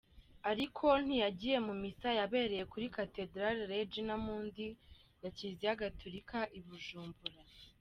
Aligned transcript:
Ariko 0.51 0.85
ntiyagiye 1.05 1.57
mu 1.67 1.73
misa 1.81 2.09
yabereye 2.19 2.63
kuri 2.71 2.85
Cathedrale 2.97 3.61
Regina 3.71 4.13
mundi 4.25 4.65
ya 5.21 5.29
Kiliziya 5.35 5.79
Gatolika 5.81 6.39
I 6.57 6.59
bujumbura. 6.65 7.39